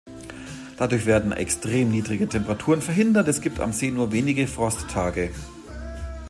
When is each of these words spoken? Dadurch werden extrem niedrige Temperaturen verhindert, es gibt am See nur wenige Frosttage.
Dadurch 0.79 1.05
werden 1.05 1.31
extrem 1.31 1.91
niedrige 1.91 2.27
Temperaturen 2.27 2.81
verhindert, 2.81 3.27
es 3.27 3.39
gibt 3.39 3.59
am 3.59 3.71
See 3.71 3.91
nur 3.91 4.11
wenige 4.11 4.47
Frosttage. 4.47 5.29